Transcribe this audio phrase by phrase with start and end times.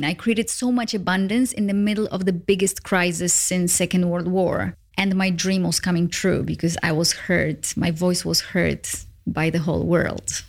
[0.00, 4.28] I created so much abundance in the middle of the biggest crisis since Second World
[4.28, 4.76] War.
[4.96, 7.66] And my dream was coming true because I was heard.
[7.74, 8.88] My voice was heard
[9.26, 10.44] by the whole world.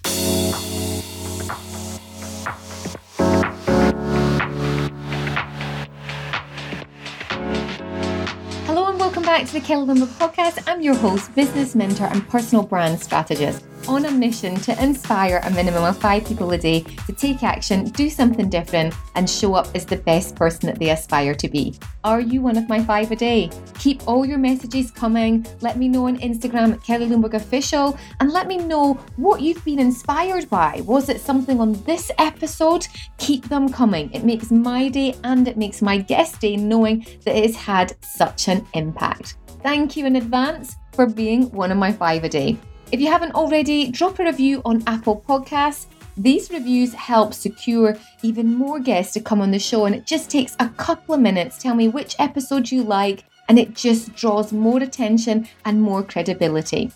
[8.68, 10.64] Hello and welcome back to the Kelly Wimber podcast.
[10.68, 15.52] I'm your host, business mentor, and personal brand strategist on a mission to inspire a
[15.52, 19.68] minimum of five people a day to take action, do something different, and show up
[19.76, 21.78] as the best person that they aspire to be.
[22.04, 23.50] Are you one of my five a day?
[23.80, 25.46] Keep all your messages coming.
[25.62, 29.64] Let me know on Instagram at Kelly Lundberg Official and let me know what you've
[29.66, 30.82] been inspired by.
[30.86, 32.88] Was it something on this episode?
[33.18, 34.12] Keep them coming.
[34.14, 37.96] It makes my day and it makes my guest day knowing that it has had
[38.04, 39.38] such an impact.
[39.62, 42.58] Thank you in advance for being one of my five a day.
[42.92, 45.86] If you haven't already, drop a review on Apple Podcasts.
[46.18, 50.32] These reviews help secure even more guests to come on the show, and it just
[50.32, 51.60] takes a couple of minutes.
[51.60, 56.92] Tell me which episode you like, and it just draws more attention and more credibility.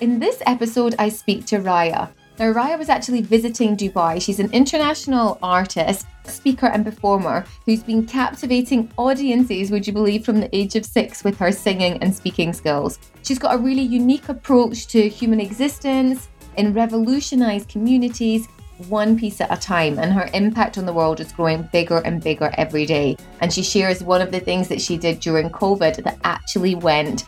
[0.00, 2.10] In this episode, I speak to Riya.
[2.38, 4.22] Now, Riya was actually visiting Dubai.
[4.22, 10.38] She's an international artist, speaker, and performer who's been captivating audiences, would you believe, from
[10.38, 13.00] the age of six with her singing and speaking skills.
[13.24, 18.46] She's got a really unique approach to human existence and revolutionized communities
[18.86, 22.22] one piece at a time, and her impact on the world is growing bigger and
[22.22, 23.16] bigger every day.
[23.40, 27.26] And she shares one of the things that she did during COVID that actually went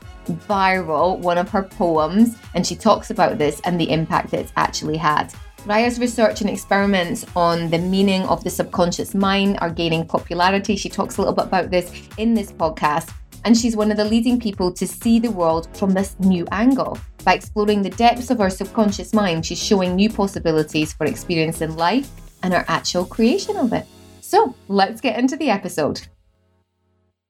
[0.48, 4.52] viral, one of her poems, and she talks about this and the impact that it's
[4.56, 5.32] actually had.
[5.66, 10.74] Riya's research and experiments on the meaning of the subconscious mind are gaining popularity.
[10.74, 13.12] She talks a little bit about this in this podcast.
[13.44, 16.98] And she's one of the leading people to see the world from this new angle.
[17.24, 22.08] By exploring the depths of our subconscious mind, she's showing new possibilities for experiencing life
[22.42, 23.86] and our actual creation of it.
[24.20, 26.08] So let's get into the episode.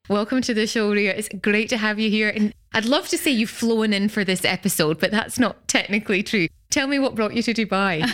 [0.09, 1.15] Welcome to the show, Riya.
[1.17, 2.29] It's great to have you here.
[2.29, 6.23] And I'd love to say you've flown in for this episode, but that's not technically
[6.23, 6.47] true.
[6.71, 8.06] Tell me what brought you to Dubai.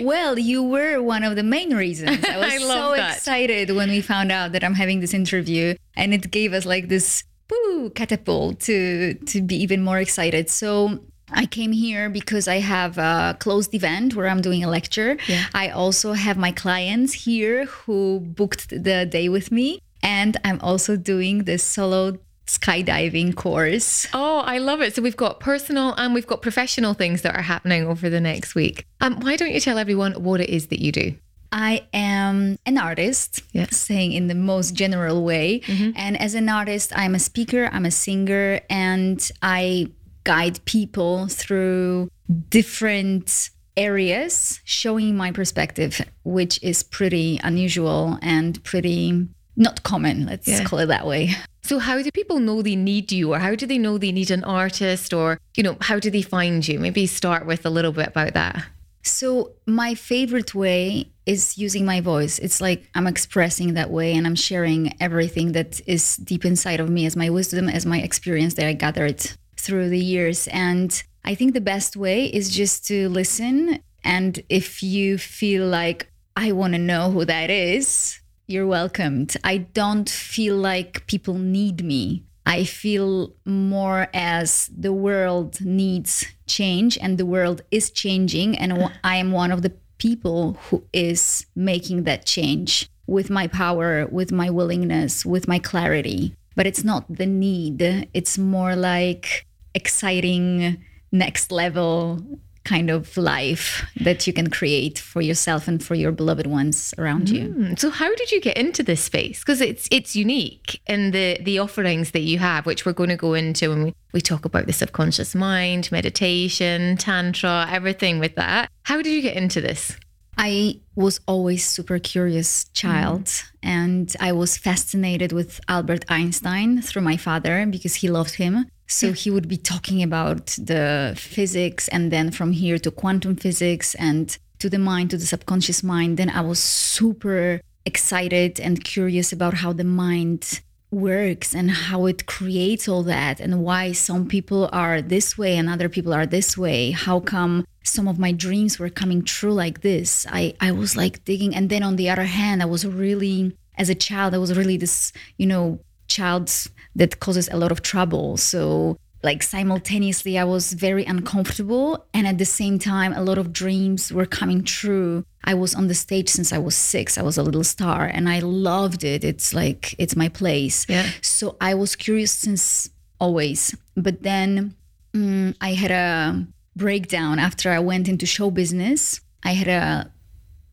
[0.00, 2.24] well, you were one of the main reasons.
[2.24, 3.16] I was I so that.
[3.16, 6.88] excited when we found out that I'm having this interview, and it gave us like
[6.88, 10.50] this woo, catapult to to be even more excited.
[10.50, 15.16] So I came here because I have a closed event where I'm doing a lecture.
[15.26, 15.44] Yeah.
[15.54, 19.80] I also have my clients here who booked the day with me.
[20.02, 24.06] And I'm also doing this solo skydiving course.
[24.14, 24.94] Oh, I love it.
[24.94, 28.54] So we've got personal and we've got professional things that are happening over the next
[28.54, 28.86] week.
[29.00, 31.14] Um, why don't you tell everyone what it is that you do?
[31.52, 33.76] I am an artist, yes.
[33.76, 35.60] saying in the most general way.
[35.60, 35.90] Mm-hmm.
[35.96, 39.88] And as an artist, I'm a speaker, I'm a singer, and I
[40.24, 42.10] guide people through
[42.48, 50.64] different areas, showing my perspective, which is pretty unusual and pretty not common, let's yeah.
[50.64, 51.30] call it that way.
[51.62, 54.30] So how do people know they need you or how do they know they need
[54.30, 56.78] an artist or you know how do they find you?
[56.78, 58.64] Maybe start with a little bit about that.
[59.06, 62.38] So my favorite way is using my voice.
[62.38, 66.88] It's like I'm expressing that way and I'm sharing everything that is deep inside of
[66.90, 69.20] me as my wisdom, as my experience that I gathered
[69.56, 70.48] through the years.
[70.48, 73.80] And I think the best way is just to listen.
[74.04, 79.36] And if you feel like I want to know who that is, you're welcomed.
[79.42, 82.24] I don't feel like people need me.
[82.46, 88.56] I feel more as the world needs change and the world is changing.
[88.56, 94.06] And I am one of the people who is making that change with my power,
[94.06, 96.36] with my willingness, with my clarity.
[96.54, 102.22] But it's not the need, it's more like exciting next level
[102.66, 107.30] kind of life that you can create for yourself and for your beloved ones around
[107.30, 107.48] you.
[107.48, 107.78] Mm.
[107.78, 109.38] So how did you get into this space?
[109.40, 113.16] Because it's it's unique in the the offerings that you have, which we're going to
[113.16, 118.68] go into when we, we talk about the subconscious mind, meditation, tantra, everything with that.
[118.82, 119.96] How did you get into this?
[120.38, 123.42] I was always super curious child mm.
[123.62, 128.66] and I was fascinated with Albert Einstein through my father because he loved him.
[128.86, 133.94] So he would be talking about the physics and then from here to quantum physics
[133.96, 136.16] and to the mind, to the subconscious mind.
[136.16, 140.60] Then I was super excited and curious about how the mind
[140.90, 145.68] works and how it creates all that and why some people are this way and
[145.68, 146.92] other people are this way.
[146.92, 150.26] How come some of my dreams were coming true like this?
[150.30, 151.54] I, I was like digging.
[151.54, 154.76] And then on the other hand, I was really, as a child, I was really
[154.76, 156.52] this, you know, child
[156.96, 158.36] that causes a lot of trouble.
[158.36, 163.52] So like simultaneously I was very uncomfortable and at the same time a lot of
[163.52, 165.24] dreams were coming true.
[165.44, 167.18] I was on the stage since I was 6.
[167.18, 169.24] I was a little star and I loved it.
[169.24, 170.86] It's like it's my place.
[170.88, 171.08] Yeah.
[171.22, 172.90] So I was curious since
[173.20, 173.74] always.
[173.96, 174.74] But then
[175.14, 179.20] mm, I had a breakdown after I went into show business.
[179.44, 180.10] I had a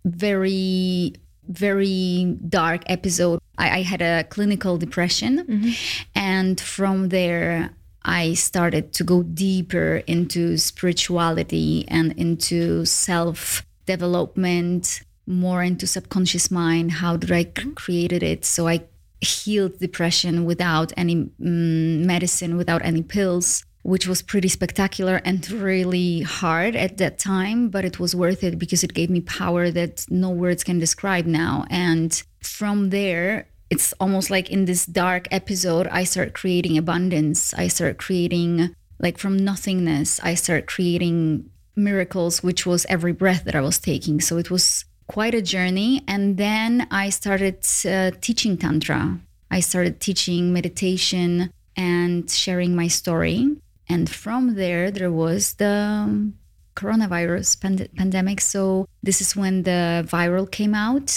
[0.05, 1.13] very
[1.47, 3.39] very dark episode.
[3.57, 5.73] I, I had a clinical depression,
[6.15, 7.71] and from there,
[8.03, 16.93] I started to go deeper into spirituality and into self development, more into subconscious mind.
[16.93, 18.45] How did I c- created it?
[18.45, 18.83] So I
[19.21, 26.21] healed depression without any mm, medicine, without any pills which was pretty spectacular and really
[26.21, 30.05] hard at that time, but it was worth it because it gave me power that
[30.09, 31.65] no words can describe now.
[31.69, 37.53] And from there, it's almost like in this dark episode, I start creating abundance.
[37.53, 43.55] I start creating, like from nothingness, I start creating miracles, which was every breath that
[43.55, 44.21] I was taking.
[44.21, 46.03] So it was quite a journey.
[46.07, 49.19] And then I started uh, teaching Tantra.
[49.51, 53.57] I started teaching meditation and sharing my story.
[53.93, 56.33] And from there, there was the um,
[56.75, 58.41] coronavirus pand- pandemic.
[58.41, 61.09] So this is when the viral came out,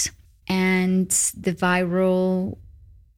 [0.47, 1.09] and
[1.45, 2.57] the viral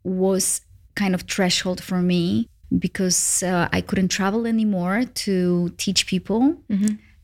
[0.03, 0.61] was
[0.95, 2.47] kind of threshold for me
[2.85, 6.41] because uh, I couldn't travel anymore to teach people,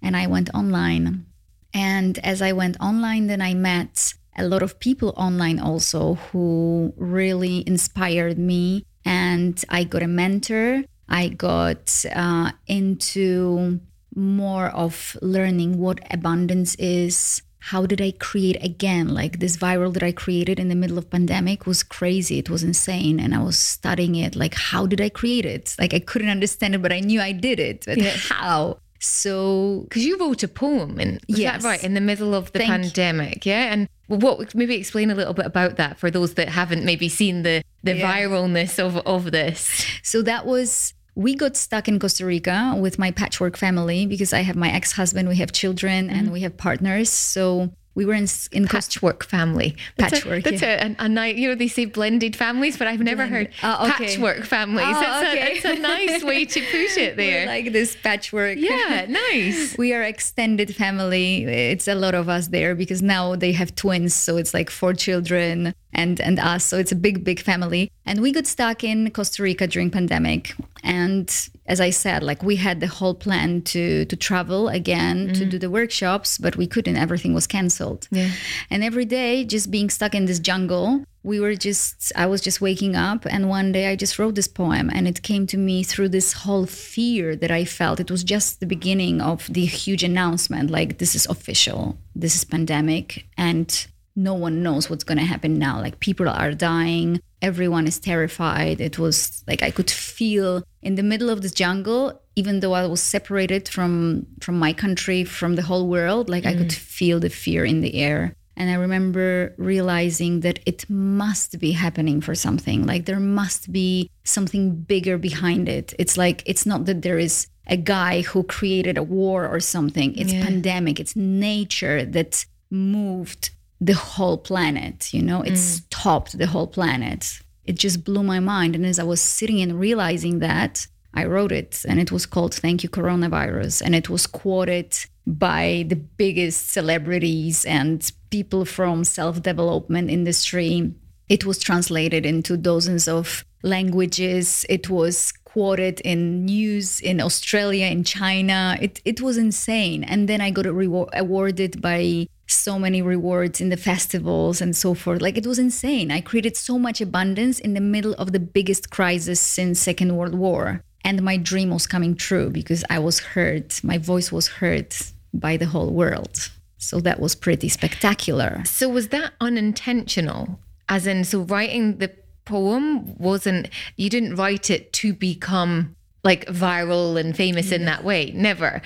[0.01, 1.25] and I went online.
[1.73, 6.93] And as I went online, then I met a lot of people online also who
[6.97, 8.83] really inspired me.
[9.05, 10.83] And I got a mentor.
[11.07, 13.79] I got uh, into
[14.15, 17.41] more of learning what abundance is.
[17.59, 19.07] How did I create again?
[19.09, 22.37] Like this viral that I created in the middle of pandemic was crazy.
[22.37, 24.35] It was insane, and I was studying it.
[24.35, 25.75] Like, how did I create it?
[25.79, 27.85] Like, I couldn't understand it, but I knew I did it.
[27.87, 28.11] But Yeah.
[28.11, 28.77] how?
[28.99, 31.63] So Because you wrote a poem, and Yes.
[31.63, 33.45] that right in the middle of the Thank pandemic?
[33.45, 37.09] Yeah, and what maybe explain a little bit about that for those that haven't maybe
[37.09, 38.11] seen the the Yeah.
[38.13, 39.85] viralness of of this.
[40.03, 44.41] So that was we got stuck in Costa Rica with my patchwork family because I
[44.41, 46.33] have my ex-husband, we have children, and mm-hmm.
[46.33, 47.09] we have partners.
[47.09, 49.77] So we were in in Costa Patchwork family.
[49.97, 51.37] That's a- Patchwork, That's a, a, a nice.
[51.37, 54.07] You know, they say blended families, but I've never heard Oh, okay.
[54.07, 54.85] patchwork families.
[54.85, 55.41] Ah, oh, it's, okay.
[55.41, 57.45] a, it's a nice way to put it We're there.
[57.47, 58.57] like this patchwork.
[58.57, 59.77] yeah, nice.
[59.77, 61.45] We are extended family.
[61.45, 64.93] It's a lot of us there because now they have twins, so it's like four
[64.93, 66.65] children and and us.
[66.65, 67.91] So it's a big, big family.
[68.05, 70.53] And we got stuck in Costa Rica during pandemic.
[70.83, 71.27] And
[71.65, 75.49] as I said, like we had the whole plan to to travel again to mm.
[75.49, 76.97] do the workshops, but we couldn't.
[76.97, 78.07] Everything was canceled.
[78.11, 78.31] Yeah.
[78.69, 82.61] And every day, just being stuck in this jungle, we were just, I was just
[82.61, 83.25] waking up.
[83.25, 86.33] And one day I just wrote this poem and it came to me through this
[86.33, 87.99] whole fear that I felt.
[87.99, 92.45] It was just the beginning of the huge announcement like, this is official, this is
[92.45, 93.25] pandemic.
[93.37, 95.79] And no one knows what's going to happen now.
[95.81, 98.81] Like, people are dying, everyone is terrified.
[98.81, 102.85] It was like I could feel in the middle of this jungle, even though I
[102.87, 106.95] was separated from from my country, from the whole world, like I could mm.
[106.97, 108.35] feel the fear in the air.
[108.57, 112.85] And I remember realizing that it must be happening for something.
[112.85, 114.63] Like there must be something
[114.93, 115.93] bigger behind it.
[115.99, 120.15] It's like it's not that there is a guy who created a war or something.
[120.15, 120.45] It's Yeah.
[120.45, 120.99] pandemic.
[120.99, 123.51] It's nature that moved
[123.85, 125.41] the whole planet, you know?
[125.41, 125.57] It mm.
[125.57, 127.39] stopped the whole planet.
[127.65, 128.75] It just blew my mind.
[128.75, 132.53] And as I was sitting and realizing that, I wrote it and it was called
[132.53, 133.81] Thank You Coronavirus.
[133.83, 140.93] And it was quoted by the biggest celebrities and people from self-development industry.
[141.29, 144.65] It was translated into dozens of languages.
[144.69, 148.77] It was quoted in news in Australia, in China.
[148.81, 150.03] It it was insane.
[150.03, 154.75] And then I got a reward, awarded by so many rewards in the festivals and
[154.75, 155.21] so forth.
[155.21, 156.11] Like it was insane.
[156.11, 160.35] I created so much abundance in the middle of the biggest crisis since Second World
[160.35, 160.81] War.
[161.03, 163.73] And my dream was coming true because I was heard.
[163.83, 164.95] My voice was heard
[165.33, 166.49] by the whole world.
[166.77, 168.63] So that was pretty spectacular.
[168.65, 170.59] So was that unintentional?
[170.87, 172.11] As in, so writing the
[172.45, 175.94] poem wasn't, you didn't write it to become
[176.25, 178.31] like viral and famous in that way.
[178.35, 178.81] Never.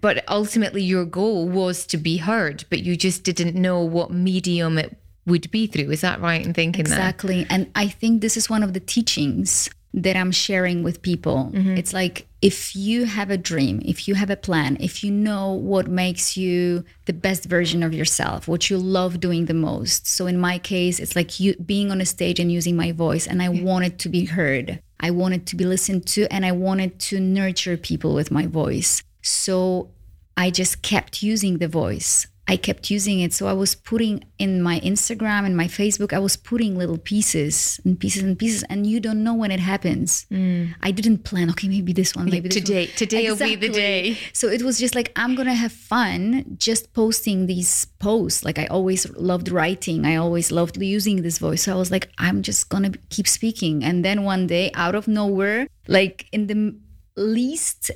[0.00, 4.78] But ultimately, your goal was to be heard, but you just didn't know what medium
[4.78, 4.96] it
[5.26, 5.90] would be through.
[5.90, 6.92] Is that right in thinking that?
[6.92, 7.46] Exactly.
[7.50, 11.52] And I think this is one of the teachings that I'm sharing with people.
[11.54, 11.76] Mm-hmm.
[11.76, 15.52] It's like if you have a dream, if you have a plan, if you know
[15.52, 20.06] what makes you the best version of yourself, what you love doing the most.
[20.06, 23.26] So in my case, it's like you being on a stage and using my voice
[23.26, 24.80] and I wanted to be heard.
[24.98, 29.02] I wanted to be listened to and I wanted to nurture people with my voice.
[29.22, 29.90] So
[30.36, 32.26] I just kept using the voice.
[32.46, 33.32] I kept using it.
[33.32, 37.80] So I was putting in my Instagram and my Facebook, I was putting little pieces
[37.84, 40.26] and pieces and pieces, and you don't know when it happens.
[40.30, 40.74] Mm.
[40.82, 42.96] I didn't plan, okay, maybe this one, maybe this Today- one.
[42.96, 44.18] today will be the day.
[44.34, 48.44] So it was just like, I'm going to have fun just posting these posts.
[48.44, 51.62] Like I always loved writing, I always loved using this voice.
[51.62, 53.82] So I was like, I'm just going to keep speaking.
[53.82, 56.76] And then one day, out of nowhere, like in the
[57.16, 57.90] least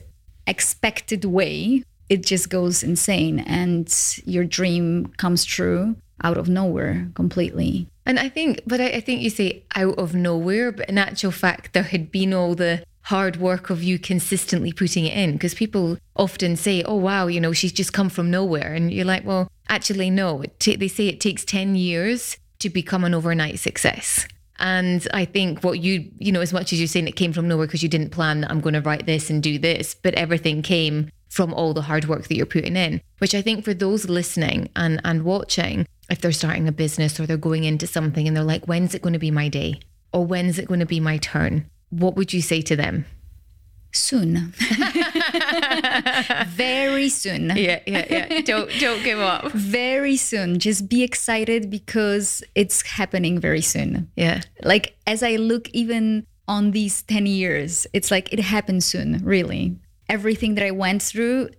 [0.46, 7.86] expected way, it just goes insane and your dream comes true out of nowhere completely.
[8.06, 11.30] And I think, but I, I think you say out of nowhere, but in actual
[11.30, 15.54] fact, there had been all the hard work of you consistently putting it in because
[15.54, 18.74] people often say, oh, wow, you know, she's just come from nowhere.
[18.74, 20.44] And you're like, well, actually, no.
[20.58, 24.26] Ta- they say it takes 10 years to become an overnight success.
[24.58, 27.46] And I think what you, you know, as much as you're saying it came from
[27.46, 30.62] nowhere because you didn't plan I'm going to write this and do this, but everything
[30.62, 34.08] came from all the hard work that you're putting in, which I think for those
[34.08, 38.36] listening and, and watching, if they're starting a business or they're going into something and
[38.36, 39.78] they're like, when's it going to be my day?
[40.12, 41.70] Or when's it going to be my turn?
[41.90, 43.04] What would you say to them?
[43.92, 44.34] Soon.
[46.48, 47.52] Very soon.
[47.54, 48.40] Yeah, yeah, yeah.
[48.40, 49.52] don't don't give up.
[49.52, 50.58] Very soon.
[50.58, 54.10] Just be excited because it's happening very soon.
[54.16, 54.40] Yeah.
[54.64, 59.78] Like as I look even on these 10 years, it's like it happens soon, really.
[60.08, 61.50] Everything that I went through,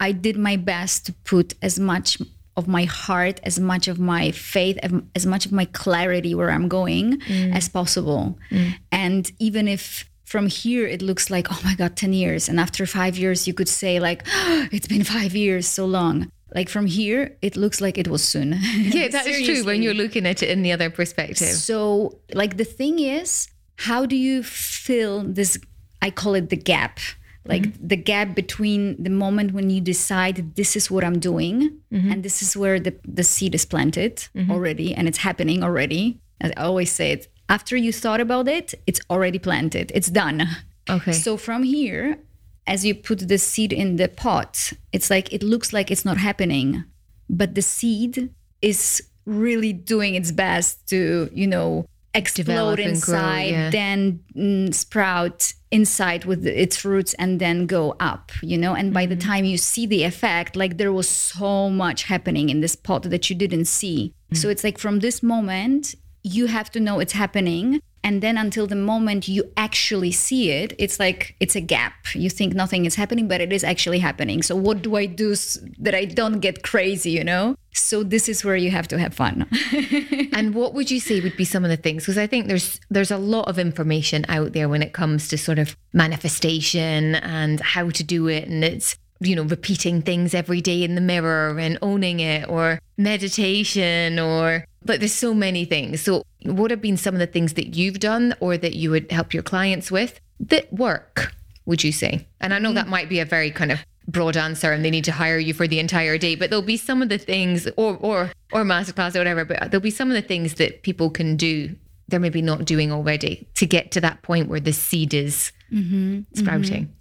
[0.00, 2.18] I did my best to put as much
[2.56, 4.78] of my heart, as much of my faith,
[5.14, 7.54] as much of my clarity where I'm going mm.
[7.54, 8.36] as possible.
[8.50, 8.74] Mm.
[8.90, 12.48] And even if from here it looks like, oh my God, 10 years.
[12.48, 14.22] And after five years, you could say, like,
[14.72, 16.30] it's been five years, so long.
[16.54, 18.58] Like from here, it looks like it was soon.
[18.74, 21.48] Yeah, that is true when you're looking at it in the other perspective.
[21.48, 25.58] So, like, the thing is, how do you fill this?
[26.02, 27.00] I call it the gap.
[27.48, 27.88] Like mm-hmm.
[27.88, 32.12] the gap between the moment when you decide this is what I'm doing mm-hmm.
[32.12, 34.50] and this is where the, the seed is planted mm-hmm.
[34.50, 36.20] already and it's happening already.
[36.42, 40.46] As I always say it, after you thought about it, it's already planted, it's done.
[40.90, 41.12] Okay.
[41.12, 42.18] So from here,
[42.66, 46.18] as you put the seed in the pot, it's like it looks like it's not
[46.18, 46.84] happening,
[47.30, 53.18] but the seed is really doing its best to, you know, Develop explode and grow,
[53.18, 53.70] inside, yeah.
[53.70, 58.74] then mm, sprout inside with its roots and then go up, you know?
[58.74, 59.28] And by the Mm-hmm.
[59.30, 63.28] time you see the effect, like there was so much happening in this pot that
[63.28, 64.12] you didn't see.
[64.32, 64.36] Mm.
[64.36, 67.80] So it's like from this moment, you have to know it's happening.
[68.04, 71.94] And then until the moment you actually see it, it's like it's a gap.
[72.14, 74.42] You think nothing is happening, but it is actually happening.
[74.42, 77.56] So what do I do s- that I don't get crazy, you know?
[77.72, 79.46] So this is where you have to have fun.
[80.32, 82.80] and what would you say would be some of the things because i think there's
[82.90, 87.60] there's a lot of information out there when it comes to sort of manifestation and
[87.60, 91.58] how to do it and it's you know repeating things every day in the mirror
[91.58, 96.02] and owning it or meditation or but there's so many things.
[96.02, 99.10] So what have been some of the things that you've done or that you would
[99.10, 101.34] help your clients with that work
[101.66, 102.26] would you say?
[102.40, 102.90] And i know that mm-hmm.
[102.90, 105.68] might be a very kind of broad answer and they need to hire you for
[105.68, 109.18] the entire day but there'll be some of the things or or or masterclass or
[109.18, 111.76] whatever but there'll be some of the things that people can do
[112.08, 115.96] they're maybe not doing already to get to that point where the seed is mm-hmm.
[115.96, 116.38] Mm-hmm.
[116.38, 116.94] sprouting.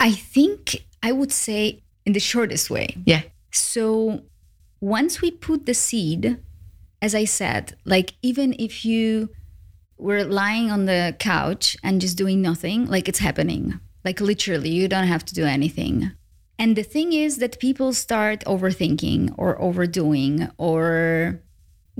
[0.00, 2.88] I think I would say in the shortest way.
[3.04, 4.22] yeah So
[4.80, 6.38] once we put the seed,
[7.00, 9.28] as I said, like even if you
[9.98, 13.78] were lying on the couch and just doing nothing, like it's happening.
[14.04, 16.12] Like literally, you don't have to do anything.
[16.58, 21.40] And the thing is that people start overthinking or overdoing or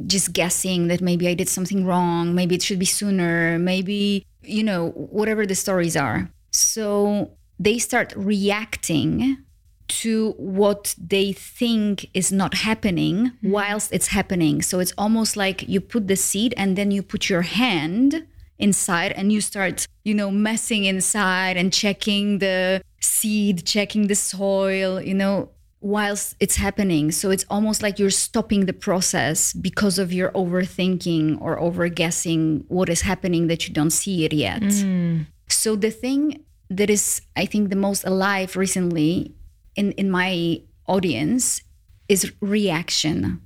[0.06, 4.62] just guessing that maybe I did something wrong, maybe it should be sooner, maybe, you
[4.62, 6.30] know, whatever the stories are.
[6.50, 9.38] So they start reacting
[9.86, 13.50] to what they think is not happening mm-hmm.
[13.50, 14.62] whilst it's happening.
[14.62, 18.26] So it's almost like you put the seed and then you put your hand
[18.58, 25.00] inside and you start, you know, messing inside and checking the seed, checking the soil,
[25.00, 27.12] you know, whilst it's happening.
[27.12, 32.88] So it's almost like you're stopping the process because of your overthinking or overguessing what
[32.88, 34.62] is happening that you don't see it yet.
[34.62, 35.26] Mm.
[35.48, 39.34] So the thing that is, I think, the most alive recently
[39.76, 41.62] in, in my audience
[42.08, 43.40] is reaction.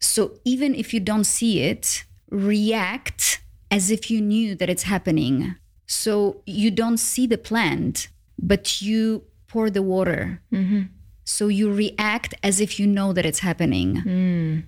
[0.00, 5.56] So even if you don't see it, react as if you knew that it's happening.
[5.86, 10.40] So you don't see the plant, but you pour the water.
[10.52, 10.82] Mm-hmm.
[11.24, 13.96] So you react as if you know that it's happening.
[13.96, 14.64] Mm.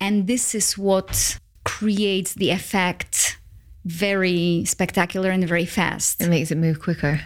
[0.00, 3.38] And this is what creates the effect
[3.86, 6.20] very spectacular and very fast.
[6.20, 7.20] It makes it move quicker.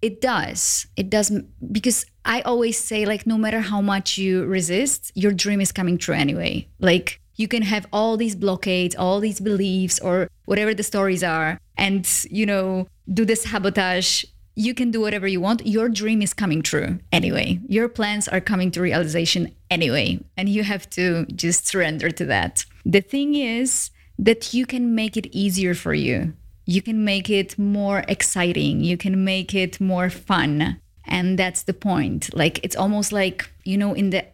[0.00, 0.86] It does.
[0.96, 1.32] It does
[1.72, 5.98] because I always say like no matter how much you resist, your dream is coming
[5.98, 6.68] true anyway.
[6.78, 11.58] Like you can have all these blockades, all these beliefs or whatever the stories are
[11.76, 14.24] and you know, do the sabotage.
[14.54, 15.66] You can do whatever you want.
[15.66, 17.60] Your dream is coming true anyway.
[17.68, 22.64] Your plans are coming to realization anyway, and you have to just surrender to that.
[22.84, 26.34] The thing is that you can make it easier for you.
[26.66, 28.82] You can make it more exciting.
[28.82, 30.80] You can make it more fun.
[31.04, 32.34] And that's the point.
[32.34, 34.26] Like it's almost like you know in the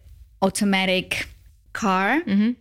[0.43, 1.29] automatic
[1.73, 2.53] car mm-hmm.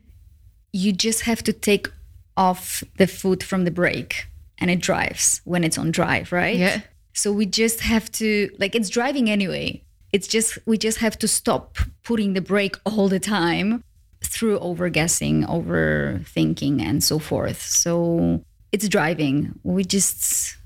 [0.71, 1.87] you just have to take
[2.35, 4.25] off the foot from the brake
[4.57, 6.57] and it drives when it's on drive right?
[6.57, 6.81] Yeah.
[7.13, 9.81] so we just have to like it's driving anyway.
[10.11, 13.83] It's just we just have to stop putting the brake all the time
[14.25, 20.57] through overguessing overthinking and so forth so it's driving we just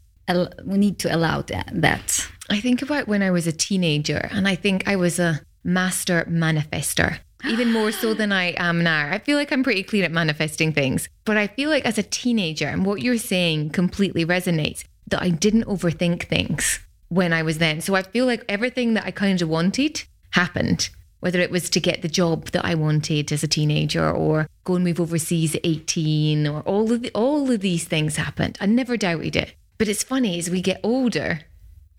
[0.66, 4.48] we need to allow that that I think about when I was a teenager, and
[4.48, 9.10] I think I was a master manifester, even more so than I am now.
[9.12, 12.04] I feel like I'm pretty clear at manifesting things, but I feel like as a
[12.04, 17.58] teenager, and what you're saying completely resonates that I didn't overthink things when I was
[17.58, 17.82] then.
[17.82, 20.90] So I feel like everything that I kind of wanted happened.
[21.20, 24.76] Whether it was to get the job that I wanted as a teenager, or go
[24.76, 28.58] and move overseas at 18, or all of the, all of these things happened.
[28.62, 29.56] I never doubted it.
[29.78, 31.42] But it's funny as we get older,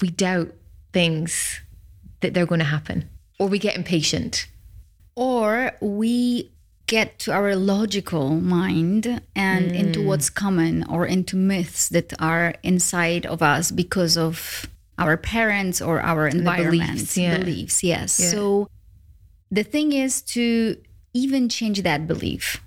[0.00, 0.52] we doubt
[0.92, 1.60] things
[2.20, 3.08] that they're going to happen
[3.38, 4.48] or we get impatient
[5.14, 6.50] or we
[6.86, 9.78] get to our logical mind and mm.
[9.78, 14.66] into what's common or into myths that are inside of us because of
[14.98, 17.38] our parents or our environment beliefs, yeah.
[17.38, 18.68] beliefs yes so
[19.50, 20.76] the thing is to
[21.14, 22.62] even change that belief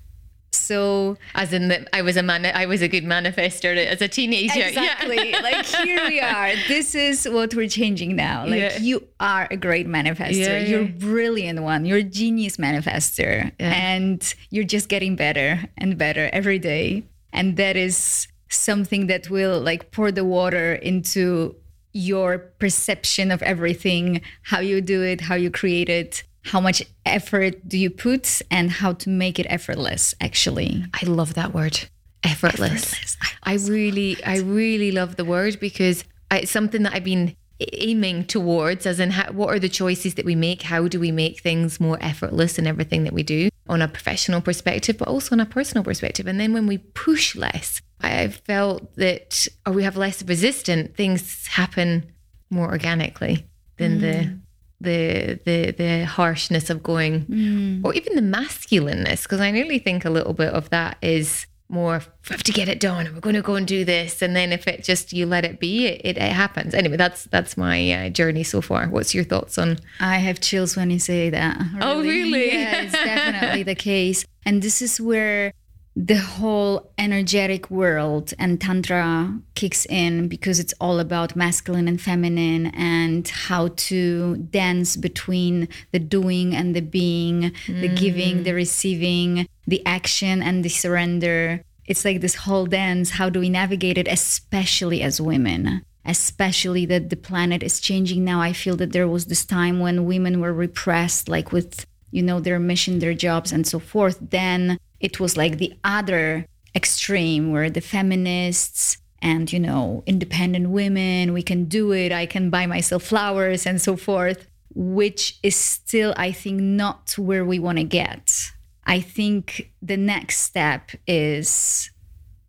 [0.53, 4.07] so as in that i was a man i was a good manifester as a
[4.07, 5.31] teenager Exactly.
[5.31, 6.51] like here we are.
[6.67, 8.45] This is what we're changing now.
[8.45, 8.77] Like Yeah.
[8.79, 10.35] you are a great manifester.
[10.35, 11.85] Yeah, You're a brilliant one.
[11.85, 13.51] You're a genius manifester.
[13.59, 17.03] And you're just getting better and better every day.
[17.33, 21.55] And that is something that will like pour the water into
[21.93, 27.67] your perception of everything, how you do it, how you create it, how much effort
[27.67, 30.83] do you put and how to make it effortless actually.
[30.93, 31.79] i love that word
[32.23, 33.17] effortless, Effortless.
[33.43, 37.35] i really i really love the word because I- it's something that i've been
[37.73, 40.63] aiming towards as in how, what are the choices that we make?
[40.63, 44.41] How do we make things more effortless in everything that we do on a professional
[44.41, 46.25] perspective but also on a personal perspective?
[46.27, 51.45] And then when we push less I've felt that or we have less resistant things
[51.47, 52.11] happen
[52.49, 53.45] more organically
[53.77, 54.39] than the mm.
[54.81, 60.09] The the the harshness of going or even the masculineness because i really think a
[60.09, 63.35] little bit of that is more we have to get it done and we're going
[63.35, 66.01] to go and do this and then if it just you let it be it,
[66.03, 69.77] it, it happens anyway that's that's my uh, journey so far what's your thoughts on
[70.01, 71.57] I have chills when you say that.
[71.79, 72.51] Oh, really?
[72.51, 74.25] Yeah, it's definitely the case.
[74.45, 75.53] And this is where
[75.95, 82.67] the whole energetic world and Tantra kicks in because it's all about masculine and feminine
[82.67, 87.97] and how to dance between the doing and the being, the mm.
[87.97, 91.61] giving, the receiving, the action and the surrender.
[91.85, 93.11] It's like this whole dance.
[93.11, 95.83] How do we navigate it, especially as women?
[96.03, 98.41] especially that the planet is changing now.
[98.41, 102.39] I feel that there was this time when women were repressed, like with, you know,
[102.39, 104.17] their mission, their jobs, and so forth.
[104.19, 111.33] Then it was like the other extreme where the feminists and, you know, independent women,
[111.33, 116.13] we can do it, I can buy myself flowers, and so forth, which is still,
[116.17, 118.51] I think, not where we want to get.
[118.85, 121.91] I think the next step is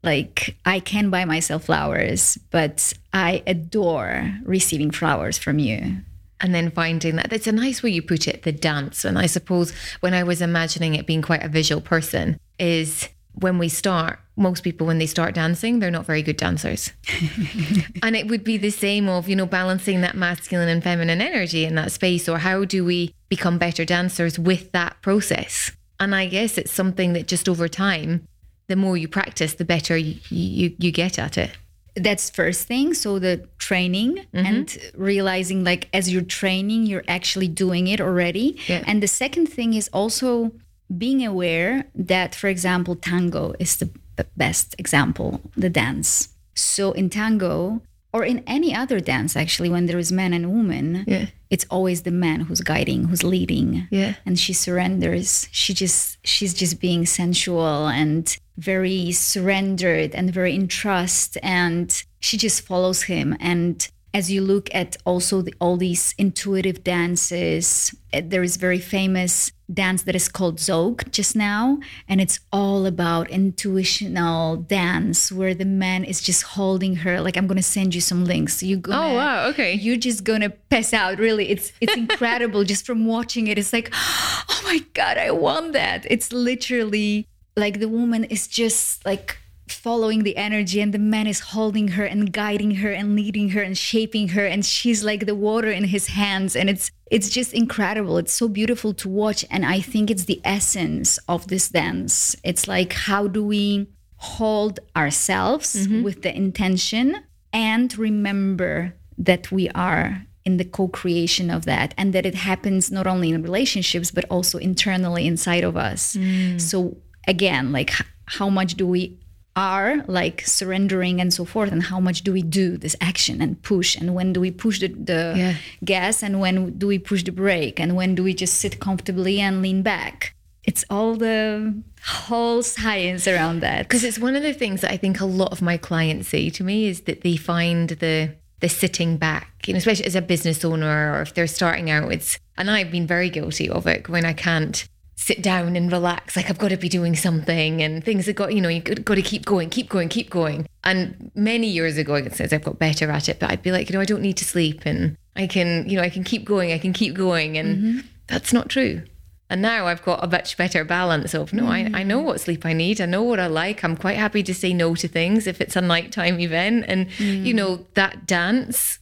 [0.03, 5.99] like I can buy myself flowers, but I adore receiving flowers from you.
[6.42, 9.05] And then finding that that's a nice way you put it the dance.
[9.05, 13.59] And i suppose when i was imagining it being quite a visual person is when
[13.59, 16.92] we start most people when they start dancing they're not very good dancers.
[18.02, 21.64] And it would be the same of you know balancing that masculine and feminine energy
[21.64, 25.70] in that space or how do we become better dancers with that process?
[26.00, 28.26] And i guess it's something that just over time
[28.68, 31.52] the more you practice the better you you, you get at it
[31.94, 32.94] That's first thing.
[32.94, 34.46] So the training mm-hmm.
[34.46, 38.59] and realizing like as you're training, you're actually doing it already.
[38.66, 38.83] Yeah.
[38.87, 40.52] And the second thing is also
[40.96, 46.28] being aware that, for example, tango is the the best example, the dance.
[46.55, 47.81] So in tango,
[48.12, 51.26] or in any other dance actually when there is man and woman Yeah.
[51.50, 54.14] it's always the man who's guiding who's leading Yeah.
[54.26, 60.69] and she surrenders she just she's just being sensual and very surrendered and very in
[60.69, 66.15] trust and she just follows him and as you look at also the, all these
[66.19, 72.21] intuitive dances eh, there is very famous dance that is called zouk just now and
[72.21, 77.62] it's all about intuitional dance where the man is just holding her like i'm gonna
[77.62, 79.47] send you some links you gonna Oh, wow.
[79.49, 79.73] Okay.
[79.75, 83.88] you're just gonna pass out really it's it's incredible just from watching it it's like
[83.95, 89.38] oh my god i want that it's literally like the woman is just like
[89.69, 93.62] following the energy and the man is holding her and guiding her and leading her
[93.62, 97.53] and shaping her and she's like the water in his hands and it's it's just
[97.53, 98.17] incredible.
[98.17, 102.37] It's so beautiful to watch and i think it's the essence of this dance.
[102.43, 106.03] It's like how do we hold ourselves mm-hmm.
[106.03, 112.27] with the intention and remember that we are in the co-creation of that and that
[112.27, 116.17] it happens not only in relationships but also internally inside of us.
[116.17, 116.61] Mm.
[116.61, 117.91] So again like
[118.27, 119.19] how much do we
[119.55, 123.61] are like surrendering and so forth and how much do we do this action and
[123.63, 125.55] push and when do we push the, the Yeah.
[125.85, 129.41] gas and when do we push the brake and when do we just sit comfortably
[129.41, 134.55] and lean back it's all the whole science around that Because it's one of the
[134.55, 137.37] things that I think a lot of my clients say to me is that they
[137.37, 141.49] find the the sitting back, you know, especially as a business owner or if they're
[141.49, 145.77] starting out, it's and I've been very guilty of it when I can't sit down
[145.77, 146.37] and relax.
[146.37, 149.14] Like I've got to be doing something and things have got, you know, you've got
[149.14, 150.66] to keep going, keep going, keep going.
[150.85, 153.88] And many years ago, it says I've got better at it, but I'd be like,
[153.88, 156.44] you know, I don't need to sleep and I can, you know, I can keep
[156.44, 157.57] going, I can keep going.
[157.57, 158.07] And mm-hmm.
[158.27, 159.03] that's not true.
[159.48, 162.07] And now I've got a much better balance of no, I, I mm.
[162.07, 163.03] know what sleep I need.
[163.03, 163.85] I know what I like.
[163.85, 166.87] I'm quite happy to say no to things if it's a nighttime event.
[166.88, 167.57] And, you mm.
[167.57, 168.98] know, that dance,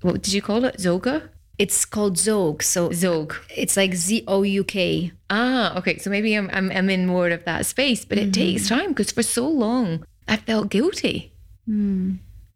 [0.00, 0.78] what did you call it?
[0.78, 1.28] Zoga?
[1.62, 3.30] It's called zouk so Zouk.
[3.62, 5.96] it's like z-o-u-k Ah, okay.
[5.98, 9.12] So maybe I'm, I'm, I'm in more of that space, but it takes time because
[9.12, 11.32] for so long I felt guilty.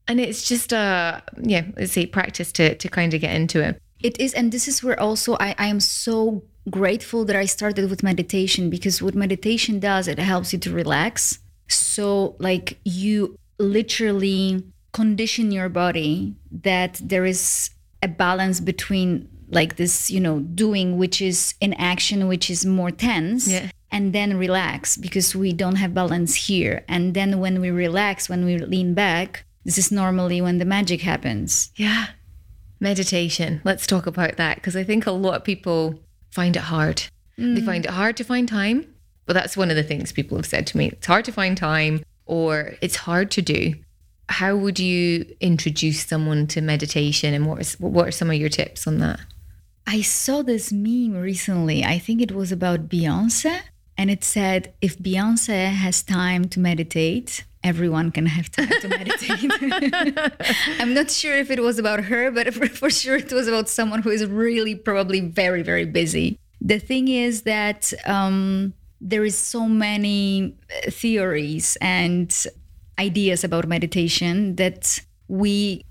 [0.09, 3.81] And it's just, uh, yeah, let's say practice to, to kind of get into it.
[4.03, 7.89] It is, and this is where also I, I am so grateful that I started
[7.89, 11.39] with meditation because what meditation does, it helps you to relax.
[11.69, 17.71] So, like, you literally condition your body that there is
[18.05, 22.91] a balance between like this, you know, doing, which is in action, which is more
[22.91, 23.49] tense.
[23.49, 23.71] Yeah.
[23.91, 26.85] And then relax because we don't have balance here.
[26.89, 31.01] And then when we relax, when we lean back, this is normally when the magic
[31.03, 31.71] happens.
[31.77, 32.07] Yeah.
[32.81, 33.61] Meditation.
[33.65, 37.05] Let's talk about that because I think a lot of people find it hard.
[37.39, 37.65] They mm.
[37.65, 38.87] find it hard to find time.
[39.27, 40.89] But that's one of the things people have said to me.
[40.89, 43.75] It's hard to find time or it's hard to do.
[44.29, 48.49] How would you introduce someone to meditation and what, is, what are some of your
[48.49, 49.21] tips on that?
[49.87, 51.85] I saw this meme recently.
[51.85, 53.61] I think it was about Beyonce.
[53.97, 60.53] And it said, if Beyonce has time to meditate, everyone can have time to meditate.
[60.81, 64.03] I'm not sure if it was about her, but for, sure it was about someone
[64.03, 66.39] who is really probably very, very busy.
[66.61, 70.57] The thing is that um, there is so many
[70.87, 72.35] uh, theories and
[72.99, 75.85] ideas about meditation that we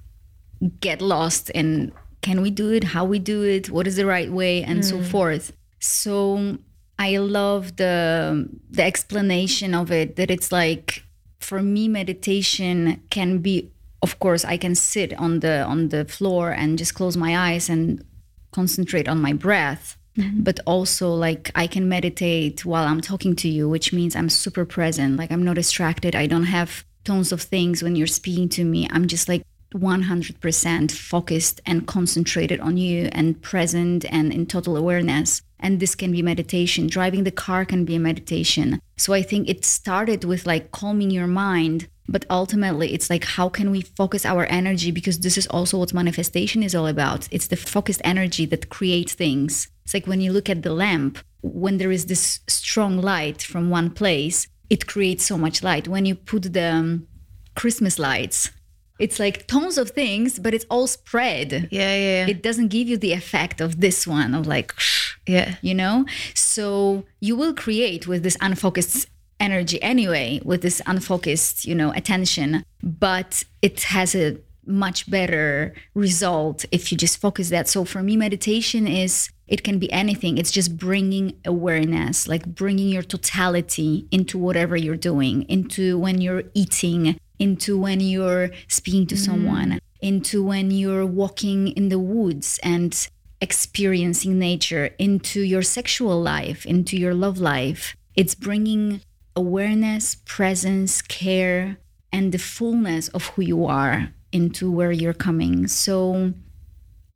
[0.80, 2.86] get lost in can we do it?
[2.86, 3.70] How we do it?
[3.70, 4.64] What is the right way?
[4.64, 5.04] And so hmm.
[5.04, 5.52] forth.
[5.80, 6.58] So
[7.00, 11.04] i love the the explanation of it that it's like
[11.40, 16.52] for me meditation can be of course i can sit on the on the floor
[16.52, 18.06] and just close my eyes and
[18.52, 19.98] concentrate on my breath.
[20.18, 20.44] Mm-hmm.
[20.44, 24.64] But also like i can meditate while i'm talking to you which means i'm super
[24.64, 25.18] present.
[25.18, 26.16] Like i'm not distracted.
[26.16, 30.92] I don't have tons of things when you're speaking to me i'm just like 100%
[30.92, 35.42] focused and concentrated on you and present and in total awareness.
[35.60, 36.88] And this can be meditation.
[36.88, 38.80] Driving the car can be a meditation.
[38.98, 43.50] So I think it started with like calming your mind, but ultimately it's like, how
[43.50, 44.92] can we focus our energy?
[44.92, 47.28] Because this is also what manifestation is all about.
[47.32, 49.70] It's the focused energy that creates things.
[49.86, 53.70] It's like when you look at the lamp, when there is this strong light from
[53.70, 55.88] one place, it creates so much light.
[55.88, 57.08] When you put the um,
[57.56, 58.50] Christmas lights,
[58.98, 61.68] it's like tons of things, but it's all spread.
[61.70, 64.74] Yeah, yeah, It doesn't give you the effect of this one of like,
[65.28, 65.58] yeah.
[65.62, 66.06] you know?
[66.34, 69.06] So you will create with this unfocused
[69.40, 76.66] energy anyway, with this unfocused, you know, attention, but it has a much better result
[76.72, 77.68] if you just focus that.
[77.68, 80.40] So for me, meditation is it can be anything.
[80.40, 86.46] It's just bringing awareness, like bringing your totality into whatever you're doing, into when you're
[86.56, 89.20] eating, into when you're speaking to mm.
[89.20, 93.08] someone, into when you're walking in the woods and
[93.42, 97.96] experiencing nature, into your sexual life, into your love life.
[98.16, 99.02] It's bringing
[99.36, 101.78] awareness, presence, care,
[102.12, 105.68] and the fullness of who you are into where you're coming.
[105.68, 106.34] So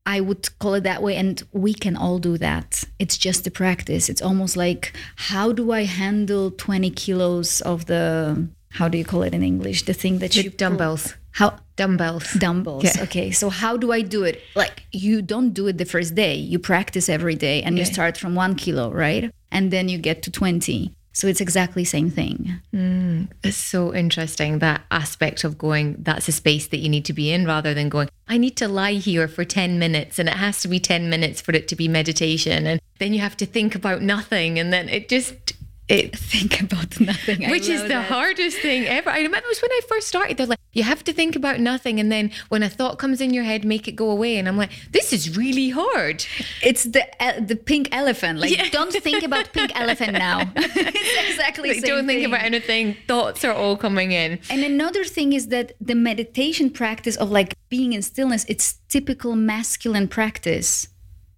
[0.08, 1.15] I would call it that way.
[1.17, 2.84] And we can all do that.
[2.98, 4.08] It's just a practice.
[4.08, 9.22] It's almost like how do I handle 20 kilos of the, how do you call
[9.24, 9.84] it in English?
[9.84, 10.50] The thing that The you.
[10.50, 11.13] dumbbells.
[11.32, 11.58] How?
[11.76, 12.34] Dumbbells.
[12.39, 12.86] Dumbbells.
[12.86, 13.04] Yeah.
[13.04, 13.32] Okay.
[13.32, 14.41] So how do I do it?
[14.56, 16.36] Like you don't do it the first day.
[16.36, 19.30] You practice every day and you start from one kilo, right?
[19.52, 20.96] And then you get to 20.
[21.17, 22.60] So it's exactly same thing.
[22.71, 27.13] Mm, it's so interesting that aspect of going, that's a space that you need to
[27.13, 30.36] be in rather than going, I need to lie here for 10 minutes and it
[30.36, 32.67] has to be 10 minutes for it to be meditation.
[32.67, 34.60] And then you have to think about nothing.
[34.60, 35.53] And then it just,
[35.89, 37.50] it, Think about nothing.
[37.50, 38.08] Which is the that.
[38.08, 39.10] hardest thing ever.
[39.10, 41.60] I remember it was when I first started, they're like, you have to think about
[41.60, 42.00] nothing.
[42.00, 44.38] And then when a thought comes in your head, make it go away.
[44.38, 46.26] And I'm like, this is really hard.
[46.62, 48.39] It's the uh, the pink elephant.
[48.39, 48.69] Like, Yeah.
[48.69, 50.41] don't think about pink elephant now.
[50.56, 52.95] it's exactly Like, same don't think about anything.
[53.08, 54.39] Thoughts are all coming in.
[54.50, 59.36] And another thing is that the meditation practice of like being in stillness, it's typical
[59.36, 60.89] masculine practice.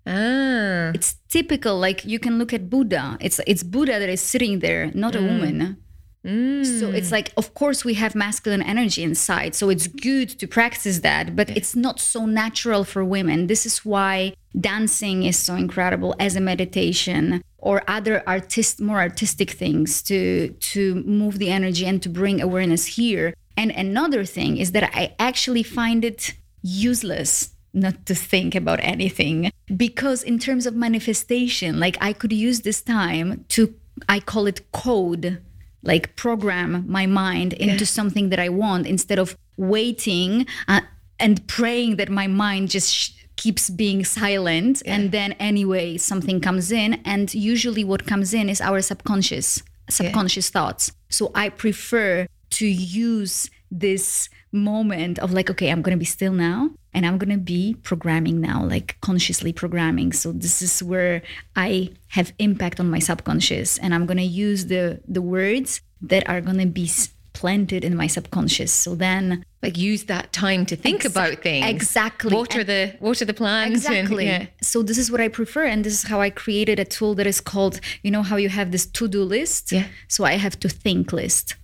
[0.06, 0.92] Ah.
[0.94, 1.78] It's typical.
[1.78, 3.18] Like you can look at Buddha.
[3.20, 5.78] It's it's Buddha that is sitting there, not a woman.
[6.24, 9.56] So it's like, of course, we have masculine energy inside.
[9.56, 13.48] So it's good to practice that, but it's not so natural for women.
[13.48, 19.52] This is why dancing is so incredible as a meditation or other artist more artistic
[19.52, 23.34] things to to move the energy and to bring awareness here.
[23.56, 29.52] And another thing is that I actually find it useless not to think about anything.
[29.76, 33.74] Because in terms of manifestation like i could use this time to
[34.08, 35.42] i call it code
[35.84, 40.82] like program my mind into something that i want instead of waiting uh,
[41.20, 44.82] and praying that my mind just sh- keeps being silent.
[44.86, 50.50] And then anyway something comes in and usually what comes in is our subconscious subconscious
[50.50, 50.92] thoughts.
[51.10, 56.72] So i prefer to use this moment of like okay i'm gonna be still now
[56.94, 61.22] and i'm gonna be programming now like consciously programming so this is where
[61.56, 66.42] i have impact on my subconscious and i'm gonna use the the words that are
[66.42, 66.90] gonna be
[67.34, 71.66] planted in my subconscious so then like use that time to think Exa- about things.
[71.66, 72.34] exactly.
[72.34, 73.86] Water the water the plants.
[73.86, 74.26] and- Exactly.
[74.26, 74.46] yeah.
[74.62, 77.28] So this is what I prefer, and this is how I created a tool that
[77.28, 79.74] is called, you know, how you have this to-do list.
[79.74, 79.88] Yeah.
[80.08, 81.56] So I have to think list,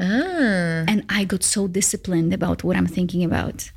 [0.00, 0.84] Ah.
[0.88, 3.70] and I got so disciplined about what I'm thinking about,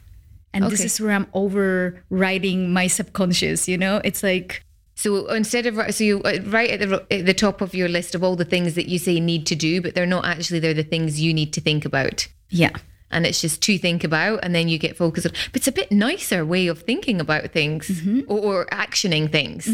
[0.53, 3.67] and this is where I'm overriding my subconscious.
[3.67, 4.63] You know, it's like
[4.95, 8.15] So instead of so you uh, right at the at the top of your list
[8.15, 10.73] of all the things that you say need to do, but they're not actually they're
[10.73, 12.27] the things you need to think about.
[12.49, 12.71] yeah,
[13.11, 15.33] And it's just to think about, and then you get focused on.
[15.51, 18.21] But it's a bit nicer way of thinking about things Mm-hmm.
[18.31, 19.67] or, or actioning things.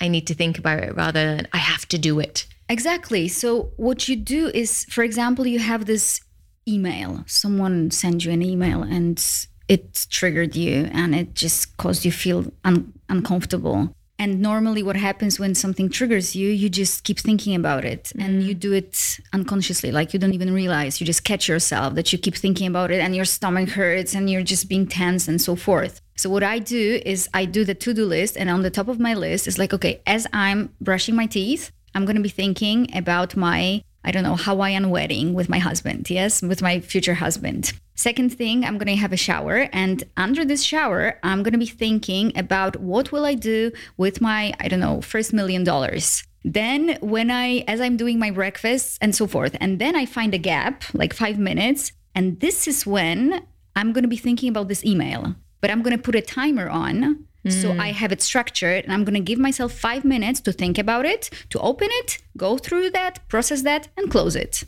[0.00, 2.46] I need to think about it rather than I have to do it.
[2.68, 3.28] Exactly.
[3.28, 6.20] So what you do is, for example, you have this
[6.66, 7.24] email.
[7.26, 9.18] Someone sends you an email and
[9.68, 13.92] it triggered you and it just caused you feel un- uncomfortable.
[14.20, 18.40] And normally what happens when something triggers you, you just keep thinking about it and
[18.40, 18.48] mm-hmm.
[18.48, 19.92] you do it unconsciously.
[19.92, 21.00] Like you don't even realize.
[21.00, 24.28] You just catch yourself that you keep thinking about it and your stomach hurts and
[24.28, 26.00] you're just being tense and so forth.
[26.16, 28.98] So what I do is I do the to-do list and on the top of
[28.98, 32.88] my list is like, okay, as I'm brushing my teeth, I'm going to be thinking
[32.96, 36.08] about my, I don't know, Hawaiian wedding with my husband.
[36.08, 37.72] Yes, with my future husband.
[37.94, 39.68] Second thing, I'm going to have a shower.
[39.72, 44.20] And under this shower, I'm going to be thinking about what will I do with
[44.20, 46.22] my, I don't know, first million dollars.
[46.44, 50.32] Then when I, as I'm doing my breakfast and so forth, and then I find
[50.32, 51.92] a gap, like five minutes.
[52.14, 55.96] And this is when I'm going to be thinking about this email, but I'm going
[55.96, 57.92] to put a timer on so I mm.
[57.92, 61.30] have it structured and I'm going to give myself five minutes to think about it,
[61.50, 64.64] to open it, go through that, process that, and close it.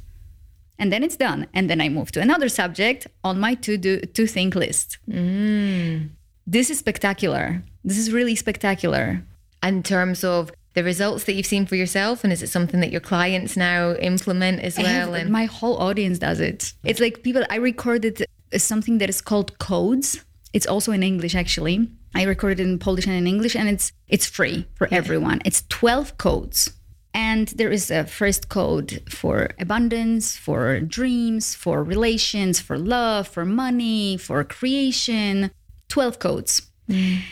[0.79, 1.47] And then it's done.
[1.53, 4.99] And then I move to another subject on my to do, to think list.
[5.09, 6.11] Mm.
[6.47, 7.63] This is spectacular.
[7.85, 9.23] This is really spectacular.
[9.63, 12.91] In terms of the results that you've seen for yourself, and is it something that
[12.91, 15.15] your clients now implement as well?
[15.15, 16.73] And my whole audience does it.
[16.83, 18.25] It's like people, I recorded
[18.57, 20.25] something that is called Codes.
[20.53, 21.89] It's also in English, actually.
[22.15, 25.41] I recorded it in Polish and in English, and it's it's free for everyone.
[25.45, 26.73] It's 12 codes.
[27.13, 33.45] And there is a first code for abundance, for dreams, for relations, for love, for
[33.45, 35.51] money, for creation.
[35.89, 36.63] 12 codes.
[36.89, 37.23] Mm.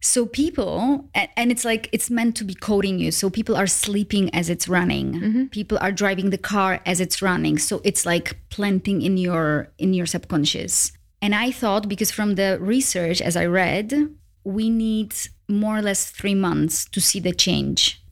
[0.00, 3.10] So people, and it's like it's meant to be coding you.
[3.10, 5.12] So people are sleeping as it's running.
[5.12, 5.44] Mm-hmm.
[5.46, 7.58] People are driving the car as it's running.
[7.58, 10.92] So it's like planting in your in your subconscious.
[11.20, 15.14] And I thought, because from the research, as I read, we need
[15.48, 18.02] more or less three months to see the change.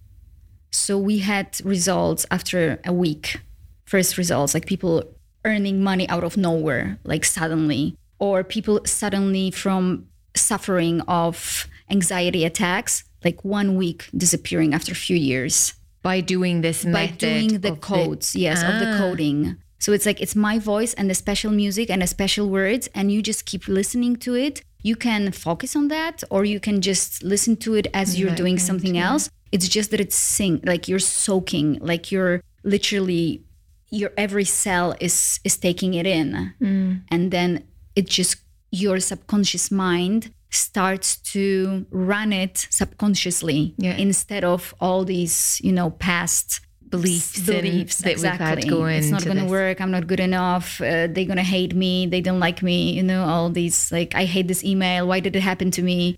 [0.72, 3.40] So we had results after a week,
[3.84, 5.04] first results, like people
[5.44, 13.04] earning money out of nowhere, like suddenly, or people suddenly from suffering of anxiety attacks,
[13.24, 17.72] like one week disappearing after a few years by doing this by method doing the
[17.76, 18.98] codes yes of the Ah.
[18.98, 22.88] coding so it's like it's my voice and the special music and the special words
[22.94, 26.80] and you just keep listening to it you can focus on that or you can
[26.80, 30.16] just listen to it as you're Right, doing right, something else it's just that it's
[30.16, 33.42] sing like you're soaking like you're literally
[33.90, 37.02] your every cell is is taking it in Mm.
[37.10, 38.36] and then it just
[38.72, 43.96] your subconscious mind starts to run it subconsciously Yeah.
[43.96, 46.60] instead of all these you know past
[46.90, 48.96] beliefs, beliefs that exactly we've had going.
[48.96, 49.80] it's not going to work.
[49.80, 50.80] I'm not good enough.
[50.80, 52.06] Uh, they're going to hate me.
[52.06, 52.92] They don't like me.
[52.92, 55.06] You know all these like i hate this email.
[55.06, 56.16] Why did it happen to me?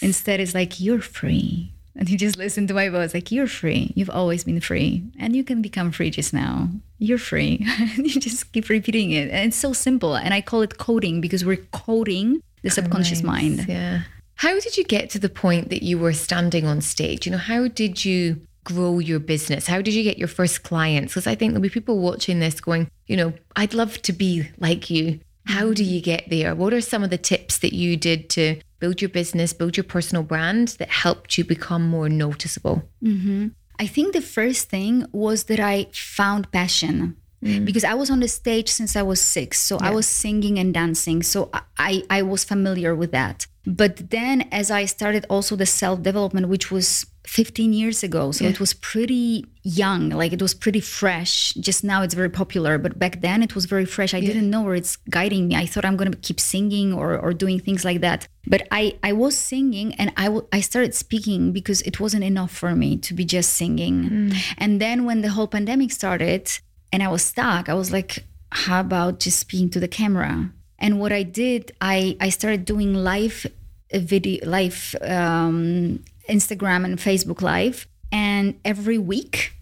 [0.00, 1.72] Instead it's like you're free.
[1.96, 3.92] And you just listen to my voice like you're free.
[3.96, 5.02] You've always been free.
[5.18, 6.68] And you can become free just now.
[6.98, 7.66] You're free.
[7.78, 9.28] And you just keep repeating it.
[9.30, 10.14] And it's so simple.
[10.14, 13.66] And i call it coding because we're coding the subconscious mind.
[13.68, 14.02] Yeah.
[14.36, 17.26] How did you get to the point that you were standing on stage?
[17.26, 18.40] You know, how did you
[18.72, 19.66] grow your business?
[19.66, 21.12] How did you get your first clients?
[21.12, 24.48] Because I think there'll be people watching this going, you know, I'd love to be
[24.58, 25.20] like you.
[25.46, 26.54] How do you get there?
[26.54, 29.84] What are some of the tips that you did to build your business, build your
[29.84, 32.82] personal brand that helped you become more noticeable?
[33.02, 33.48] Mm-hmm.
[33.78, 37.64] I think the first thing was that I found passion mm.
[37.64, 39.60] because I was on the stage since I was six.
[39.60, 41.22] So I was singing and dancing.
[41.22, 43.46] So I- I, I was familiar with that.
[43.66, 48.44] But then as I started also the self development, which was 15 years ago, so
[48.46, 51.52] it was pretty young, like it was pretty fresh.
[51.54, 54.14] Just now it's very popular, but back then it was very fresh.
[54.14, 55.56] I didn't know where it's guiding me.
[55.56, 58.26] I thought I'm going to keep singing or, or doing things like that.
[58.46, 62.50] But I, I was singing and I, w- I started speaking because it wasn't enough
[62.50, 64.08] for me to be just singing.
[64.08, 64.54] Mm.
[64.56, 66.50] And then when the whole pandemic started
[66.92, 70.50] and I was stuck, I was like, how about just speaking to the camera?
[70.80, 73.46] And what I did, I, I started doing live
[73.92, 77.86] video, live um, Instagram and Facebook live.
[78.12, 79.54] And every week,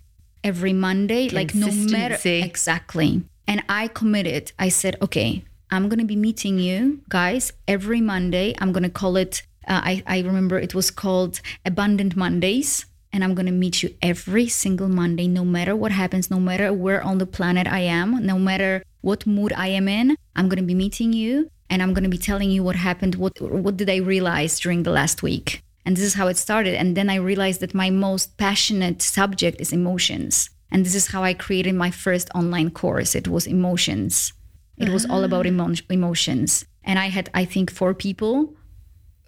[0.45, 3.23] every Monday, like no matter exactly.
[3.47, 4.53] And I committed.
[4.59, 8.55] I said, okay, I'm gonna be meeting you guys every Monday.
[8.59, 9.43] I'm gonna call it.
[9.67, 12.87] Uh, I I remember it was called Abundant Mondays.
[13.13, 17.03] And I'm gonna meet you every single Monday, no matter what happens, no matter where
[17.03, 20.17] on the planet I am, no matter what mood I am in.
[20.37, 23.15] I'm gonna be meeting you, and I'm gonna be telling you what happened.
[23.15, 25.63] What what did I realize during the last week?
[25.85, 26.75] And this is how it started.
[26.75, 30.51] And then I realized that my most passionate subject is emotions.
[30.71, 33.15] And this is how I created my first online course.
[33.15, 34.35] It was emotions.
[34.77, 35.49] It was all about ah.
[35.49, 36.67] emo- emotions.
[36.85, 38.55] And I had, I think, four people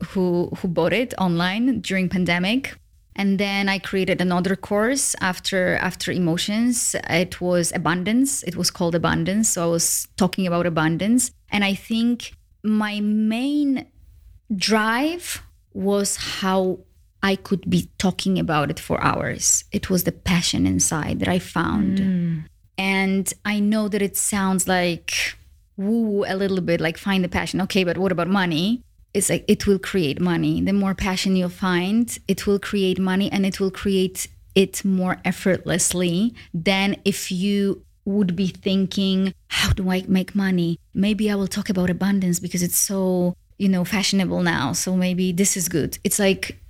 [0.08, 2.76] who who bought it online during pandemic.
[3.16, 6.94] And then I created another course after after emotions.
[7.08, 8.42] It was abundance.
[8.44, 9.50] It was called abundance.
[9.50, 11.30] So I was talking about abundance.
[11.50, 13.86] And I think my main
[14.54, 15.42] drive
[15.72, 16.80] was how
[17.22, 19.64] I could be talking about it for hours.
[19.72, 21.98] It was the passion inside that I found.
[21.98, 22.38] Hmm.
[22.78, 25.36] And I know that it sounds like
[25.76, 27.60] woo a little bit, like find the passion.
[27.62, 28.82] Okay, but what about money?
[29.12, 30.60] It's like it will create money.
[30.60, 35.18] The more passion you'll find, it will create money and it will create it more
[35.24, 40.78] effortlessly than if you would be thinking, how do I make money?
[40.94, 44.72] Maybe I will talk about abundance because it's so, you know, fashionable now.
[44.72, 45.98] So maybe this is good.
[46.02, 46.60] It's like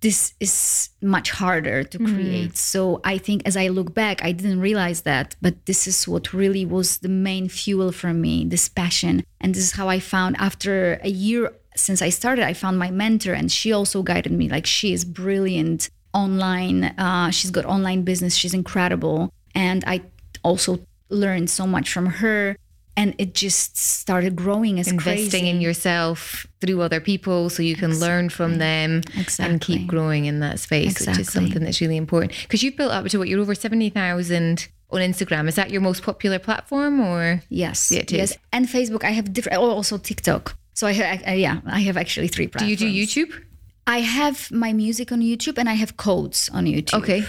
[0.00, 2.14] this is much harder to mm-hmm.
[2.14, 2.56] create.
[2.56, 6.32] So I think as I look back, I didn't realize that, but this is what
[6.32, 9.22] really was the main fuel for me, this passion.
[9.40, 12.90] And this is how I found after a year since I started, I found my
[12.90, 14.48] mentor and she also guided me.
[14.48, 16.84] Like she is brilliant online.
[16.84, 18.34] Uh, she's got online business.
[18.34, 19.32] She's incredible.
[19.54, 20.02] And I
[20.42, 22.56] also learned so much from her.
[22.96, 25.48] And it just started growing as Investing crazy.
[25.48, 29.02] in yourself through other people so you can learn from them
[29.38, 32.32] and keep growing in that space, which is something that's really important.
[32.42, 35.48] Because you've built up to what you're over 70,000 on Instagram.
[35.48, 37.42] Is that your most popular platform or?
[37.48, 37.90] Yes.
[37.90, 38.36] Yeah, it yes.
[38.52, 39.58] And Facebook, I have different.
[39.58, 40.56] Also TikTok.
[40.80, 42.78] So I have, I, yeah, I have actually three platforms.
[42.78, 43.44] Do you do YouTube?
[43.86, 46.94] I have my music on YouTube and I have codes on YouTube.
[47.02, 47.22] Okay.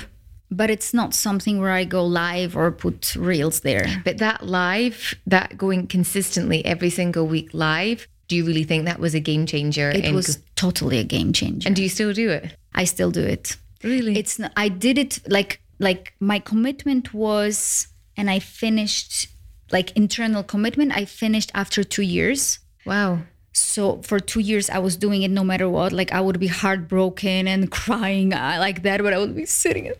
[0.50, 3.88] But it's not something where I go live or put reels there.
[4.06, 9.00] But that live, that going consistently every single week live, do you really think that
[9.00, 9.90] was a game changer?
[9.90, 11.68] It was totally a game changer.
[11.68, 12.56] And do you still do it?
[12.74, 13.58] I still do it.
[13.84, 14.18] Really?
[14.18, 19.28] It's not, I did it like like my commitment was and I finished
[19.74, 23.20] like internal commitment I finished after 2 years Wow.
[23.54, 25.92] So for two years, I was doing it no matter what.
[25.92, 29.92] Like I would be heartbroken and crying uh, like that, but I would be sitting.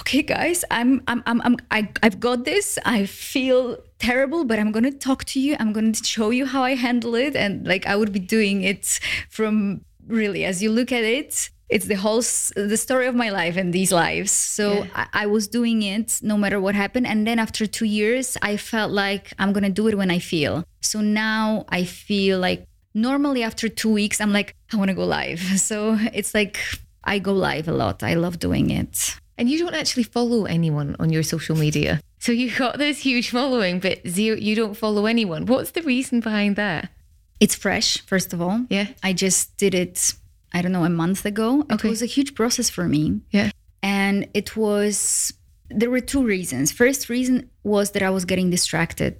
[0.00, 2.78] Okay, guys, I'm, I'm, I'm, I'm I, I've got this.
[2.84, 5.56] I feel terrible, but I'm gonna talk to you.
[5.58, 9.00] I'm gonna show you how I handle it, and like I would be doing it
[9.28, 11.50] from really as you look at it.
[11.70, 12.22] It's the whole
[12.54, 14.30] the story of my life and these lives.
[14.30, 14.86] So Yeah.
[14.94, 18.56] I, I was doing it no matter what happened, and then after two years, I
[18.56, 20.64] felt like I'm gonna do it when I feel.
[20.80, 25.04] So now I feel like normally after two weeks i'm like i want to go
[25.04, 25.40] live
[25.70, 26.58] so it's like
[27.04, 30.94] i go live a lot i love doing it And you don't actually follow anyone
[31.02, 31.98] on your social media.
[32.20, 35.42] So you've got this huge following, but zero, you don't follow anyone.
[35.46, 36.82] What's the reason behind that?
[37.40, 38.86] it's fresh first of all Yeah.
[39.08, 40.14] i just did it
[40.56, 41.88] i don't know a month ago Okay.
[41.88, 43.02] it was a huge process for me
[43.38, 43.50] Yeah.
[43.82, 44.96] and it was
[45.80, 49.16] there were two reasons first reason was that i was getting distracted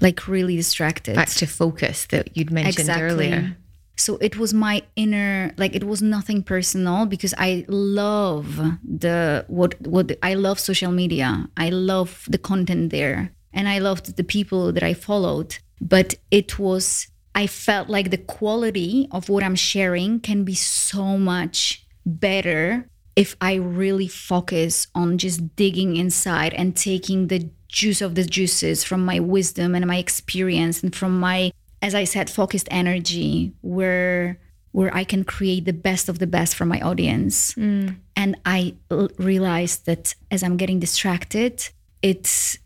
[0.00, 3.56] like really distracted Back to focus that you'd mentioned earlier.
[3.96, 9.80] So it was my inner like it was nothing personal because I love the what
[9.80, 11.48] what I love social media.
[11.56, 16.58] I love the content there and I loved the people that I followed, but it
[16.58, 22.88] was I felt like the quality of what I'm sharing can be so much better
[23.16, 27.50] if I really focus on just digging inside and taking the
[27.80, 31.50] juice of the juices from my wisdom and my experience and from my
[31.84, 34.38] as I said, focused energy where
[34.72, 37.54] where I can create the best of the best for my audience.
[37.54, 37.96] Mm.
[38.16, 41.68] And I l- realized that as I'm getting distracted,
[42.00, 42.56] it's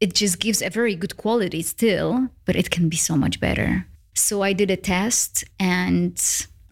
[0.00, 3.86] it just gives a very good quality still, but it can be so much better.
[4.14, 6.14] So I did a test and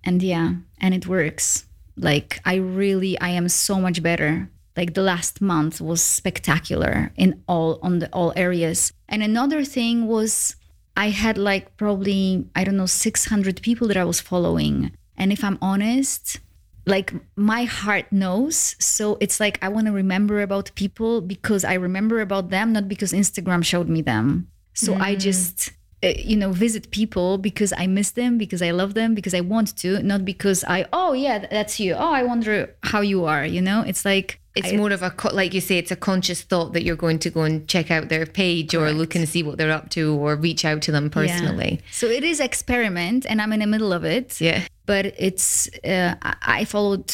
[0.04, 0.48] and yeah,
[0.82, 1.64] and it works.
[1.96, 4.50] Like I really I am so much better.
[4.78, 8.92] Like the last month was spectacular in all on the all areas.
[9.08, 10.54] And another thing was
[10.96, 14.92] I had like probably, I don't know, 600 people that I was following.
[15.16, 16.38] And if I'm honest,
[16.86, 18.76] like my heart knows.
[18.78, 22.86] So it's like I want to remember about people because I remember about them, not
[22.86, 24.46] because Instagram showed me them.
[24.74, 25.18] So I mm.
[25.18, 25.72] just,
[26.02, 29.76] you know, visit people because I miss them, because I love them, because I want
[29.78, 31.94] to, not because I, oh, yeah, that's you.
[31.94, 33.44] Oh, I wonder how you are.
[33.44, 36.42] You know, it's like, It's I- more of a, like you say, it's a conscious
[36.42, 39.42] thought that you're going to go and check out their page or look and see
[39.42, 41.10] what they're up to or reach out to them Yeah.
[41.20, 41.80] personally.
[41.90, 44.40] So it is experiment, and I'm in the middle of it.
[44.40, 44.62] Yeah.
[44.86, 46.14] but it's uh,
[46.60, 47.12] I followed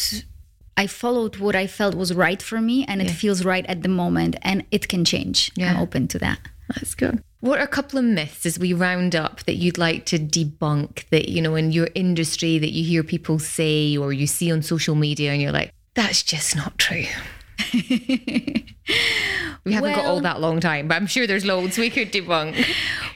[0.76, 3.88] I followed what I felt was right for me and it feels right at the
[3.88, 5.50] moment and it can change.
[5.56, 5.70] Yeah.
[5.70, 5.82] I'm Yeah.
[5.82, 6.38] open to that.
[6.74, 7.22] That's good.
[7.44, 11.06] What are a couple of myths as we round up that you'd like to debunk
[11.10, 14.62] that, you know, in your industry that you hear people say or you see on
[14.62, 17.04] social media and you're like, that's just not true?
[19.62, 22.66] we haven't got all that long time, but I'm sure there's loads we could debunk.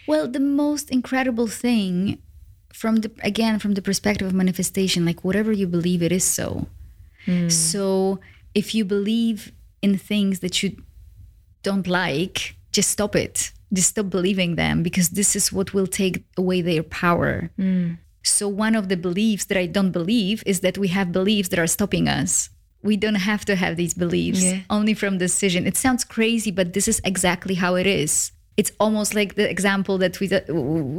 [0.07, 2.21] Well, the most incredible thing
[2.71, 6.67] from the again from the perspective of manifestation, like whatever you believe it is so.
[7.25, 7.49] Hmm.
[7.49, 8.21] So
[8.55, 10.77] if you believe in things that you
[11.63, 13.53] don't like, just stop it.
[13.73, 17.51] Just stop believing them because this is what will take away their power.
[17.57, 17.95] Hmm.
[18.23, 21.59] So, one of the beliefs that I don't believe is that we have beliefs that
[21.59, 22.51] are stopping us.
[22.83, 24.61] We don't have to have these beliefs Yeah.
[24.71, 25.67] only from decision.
[25.67, 28.33] It sounds crazy, but this is exactly how it is.
[28.57, 30.27] It's almost like the example that we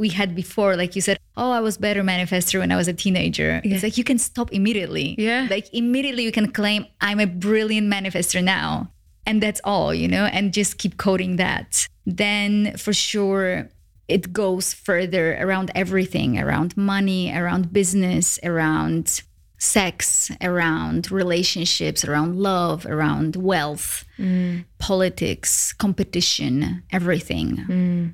[0.03, 0.75] we had before.
[0.77, 3.97] Like you said, "Oh, I was better manifester when I was a teenager." It's like
[3.97, 5.15] you can stop immediately.
[5.17, 5.47] Yeah.
[5.49, 8.91] like immediately you can claim, "I'm a brilliant manifester now,"
[9.25, 11.87] and that's all, you know, and just keep coding that.
[12.09, 13.69] Then for sure
[14.07, 19.21] it goes further around everything around money, around business, around
[19.59, 24.65] sex, around relationships, around love, around wealth, mm.
[24.79, 27.57] politics, competition, everything.
[27.57, 28.13] Mm.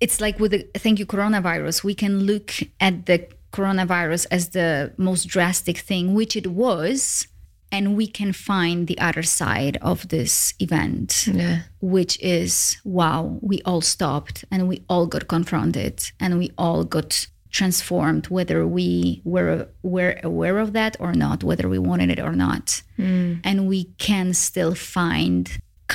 [0.00, 4.92] It's like with the thank you coronavirus, we can look at the coronavirus as the
[4.96, 7.26] most drastic thing, which it was,
[7.74, 11.08] and we can find the other side of this event
[11.40, 11.58] Yeah.
[11.94, 12.52] which is
[12.98, 13.20] wow,
[13.50, 17.10] we all stopped and we all got confronted and we all got
[17.58, 18.88] transformed, whether we
[19.34, 22.82] were were aware of that or not, whether we wanted it or not.
[22.98, 23.40] Mm.
[23.48, 25.42] And we can still find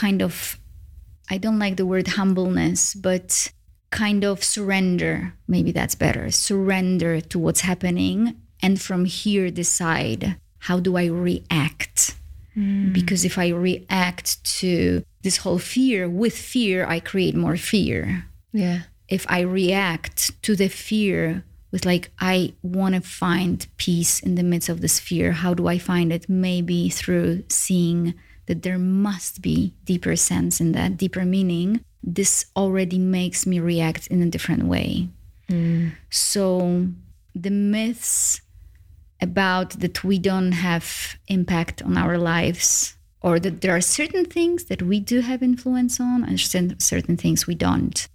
[0.04, 0.34] kind of
[1.34, 3.52] I don't like the word humbleness, but
[4.04, 5.34] kind of surrender.
[5.48, 6.26] Maybe that's better.
[6.32, 8.18] Surrender to what's happening
[8.66, 10.24] and from here decide
[10.60, 12.16] how do I react?
[12.92, 18.26] Because if I react to this whole fear with fear, I create more fear.
[18.52, 18.82] Yeah.
[19.08, 24.44] If I react to the fear with, like, I want to find peace in the
[24.44, 26.28] midst of this fear, how do I find it?
[26.28, 28.14] Maybe through seeing
[28.48, 31.80] that there must be deeper sense in that, deeper meaning.
[32.04, 35.08] This already makes me react in a different way.
[35.50, 35.94] Mm.
[36.10, 36.88] So
[37.36, 38.42] the myths
[39.22, 44.66] about that we don't have impact on our lives or that there are certain things
[44.66, 48.08] that we do have influence on and certain things we don't.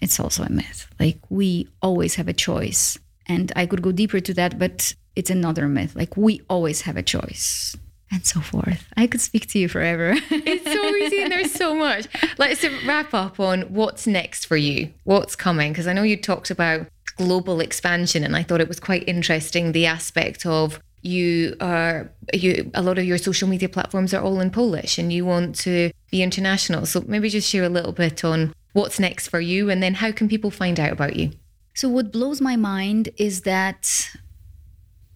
[0.00, 0.86] It's also a myth.
[1.00, 2.98] Like we always have a choice.
[3.26, 5.94] And i could go deeper to that but it's another myth.
[5.96, 7.76] Like we always have a choice.
[8.10, 8.86] And so forth.
[8.94, 10.14] I could speak to you forever.
[10.30, 12.06] It's so easy and there's so much.
[12.36, 14.92] Let's wrap up on what's next for you?
[15.04, 15.72] What's coming?
[15.72, 16.86] Because i know you talked about
[17.22, 22.70] global expansion and i thought it was quite interesting the aspect of you are you
[22.74, 25.90] a lot of your social media platforms are all in Polish and you want to
[26.10, 26.86] be international.
[26.86, 30.12] So maybe just share a little bit on what's next for you and then how
[30.12, 31.32] can people find out about you?
[31.74, 34.10] So what blows my mind is that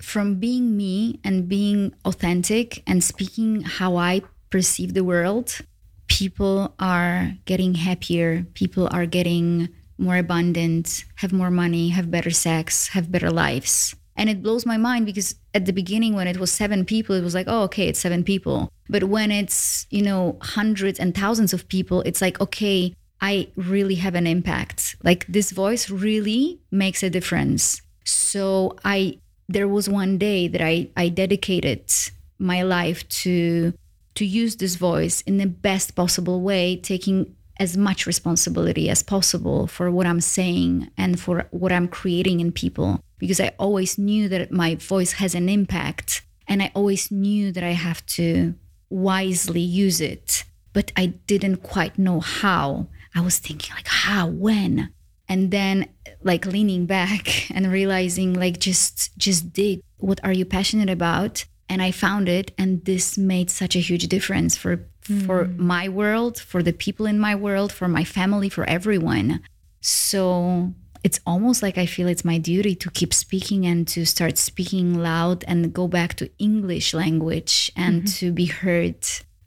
[0.03, 5.61] from being me and being authentic and speaking how I perceive the world,
[6.09, 9.69] people are getting happier, people are getting
[9.99, 13.95] more abundant, have more money, have better sex, have better lives.
[14.17, 17.23] And it blows my mind because at the beginning, when it was seven people, it
[17.23, 18.71] was like, oh, okay, it's seven people.
[18.89, 23.97] But when it's, you know, hundreds and thousands of people, it's like, okay, I really
[23.97, 24.97] have an impact.
[25.03, 27.83] Like this voice really makes a difference.
[28.05, 29.19] So I,
[29.49, 31.91] there was one day that I, I dedicated
[32.39, 33.73] my life to
[34.17, 39.67] to use this voice in the best possible way taking as much responsibility as possible
[39.67, 43.01] for what I'm saying and for what I'm creating in people.
[43.19, 47.65] Because I always knew that my voice has an impact and I always knew that
[47.65, 48.55] I have to
[48.91, 50.45] wisely use it.
[50.73, 52.89] But I didn't quite know how.
[53.15, 54.93] I was thinking like how when?
[55.29, 55.89] And then
[56.23, 61.47] like leaning back and realizing like just just dig what are you passionate about?
[61.69, 65.27] And I found it and this made such a huge difference for mm.
[65.27, 69.41] for my world, for the people in my world, for my family, for everyone.
[69.81, 70.73] So
[71.07, 74.99] it's almost like I feel it's my duty to keep speaking and to start speaking
[74.99, 78.15] loud and go back to English language and mm-hmm.
[78.19, 78.97] to be heard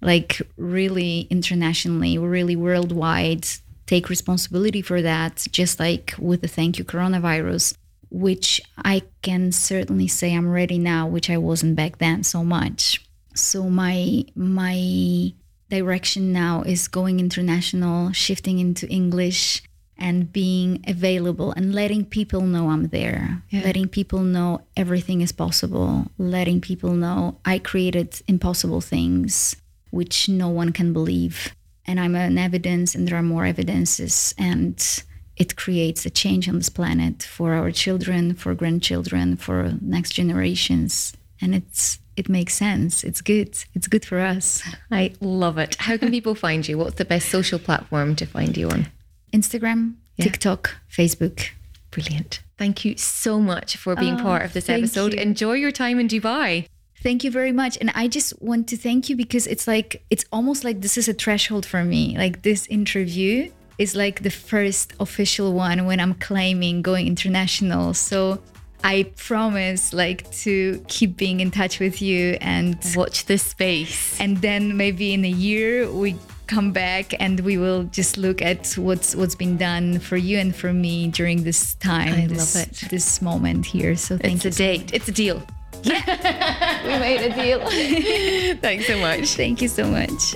[0.01, 3.45] like really internationally, really worldwide.
[3.85, 7.75] Take responsibility for that, just like with the thank you coronavirus,
[8.09, 13.05] which I can certainly say I'm ready now, which I wasn't back then so much.
[13.35, 15.33] So my my
[15.69, 19.63] direction now is going international, shifting into English,
[19.99, 23.61] and being available and letting people know I'm there, yeah.
[23.63, 29.55] letting people know everything is possible, letting people know I created impossible things
[29.91, 31.53] which no one can believe.
[31.85, 34.77] And I'm an evidence, and there are more evidences, and
[35.35, 41.13] it creates a change on this planet for our children, for grandchildren, for next generations.
[41.41, 43.03] And it's it makes sense.
[43.03, 43.57] It's good.
[43.73, 44.61] It's good for us.
[44.91, 45.75] I love it.
[45.79, 46.77] How can people find you?
[46.77, 48.87] What's the best social platform to find you on?
[49.33, 50.25] Instagram, yeah.
[50.25, 51.49] TikTok, Facebook.
[51.91, 52.41] Brilliant.
[52.57, 55.13] Thank you so much for being oh, part of this episode.
[55.13, 55.21] You.
[55.21, 56.67] Enjoy your time in Dubai.
[57.01, 57.77] Thank you very much.
[57.79, 61.07] And I just want to thank you because it's like, it's almost like this is
[61.07, 62.17] a threshold for me.
[62.17, 67.93] Like this interview is like the first official one when I'm claiming going international.
[67.93, 68.41] So
[68.83, 74.19] I promise like to keep being in touch with you and watch this space.
[74.19, 76.15] And then maybe in a year we
[76.47, 80.55] come back and we will just look at what's what's been done for you and
[80.55, 82.13] for me during this time.
[82.13, 82.89] I this, love it.
[82.89, 83.95] This moment here.
[83.95, 84.49] So thank it's you.
[84.49, 84.93] It's a date.
[84.93, 85.43] it's a deal.
[85.83, 86.83] Yeah.
[86.83, 87.59] we made a deal.
[88.61, 89.35] Thanks so much.
[89.35, 90.35] Thank you so much.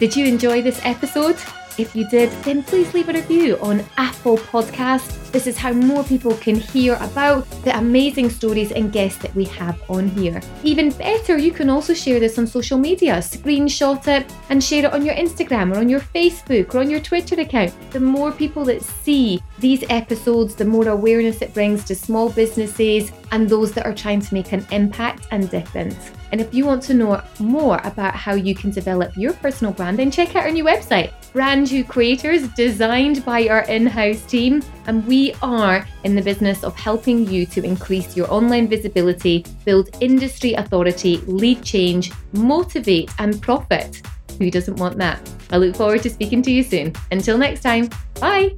[0.00, 1.36] Did you enjoy this episode?
[1.80, 5.30] If you did, then please leave a review on Apple Podcasts.
[5.30, 9.46] This is how more people can hear about the amazing stories and guests that we
[9.46, 10.42] have on here.
[10.62, 14.92] Even better, you can also share this on social media, screenshot it and share it
[14.92, 17.72] on your Instagram or on your Facebook or on your Twitter account.
[17.92, 23.10] The more people that see these episodes, the more awareness it brings to small businesses
[23.32, 26.10] and those that are trying to make an impact and difference.
[26.32, 29.98] And if you want to know more about how you can develop your personal brand,
[29.98, 34.62] then check out our new website, Brand New Creators, designed by our in house team.
[34.86, 39.90] And we are in the business of helping you to increase your online visibility, build
[40.00, 44.02] industry authority, lead change, motivate, and profit.
[44.38, 45.20] Who doesn't want that?
[45.50, 46.92] I look forward to speaking to you soon.
[47.10, 48.56] Until next time, bye.